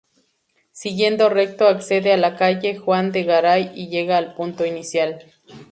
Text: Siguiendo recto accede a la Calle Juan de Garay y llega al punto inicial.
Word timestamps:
Siguiendo 0.71 1.29
recto 1.29 1.67
accede 1.67 2.11
a 2.11 2.17
la 2.17 2.35
Calle 2.35 2.75
Juan 2.75 3.11
de 3.11 3.23
Garay 3.23 3.71
y 3.75 3.89
llega 3.89 4.17
al 4.17 4.33
punto 4.33 4.65
inicial. 4.65 5.19